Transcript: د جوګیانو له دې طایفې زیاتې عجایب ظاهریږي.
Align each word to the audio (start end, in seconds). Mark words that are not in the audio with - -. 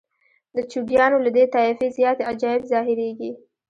د 0.55 0.57
جوګیانو 0.71 1.17
له 1.25 1.29
دې 1.35 1.45
طایفې 1.53 1.87
زیاتې 1.97 2.23
عجایب 2.31 2.63
ظاهریږي. 2.73 3.31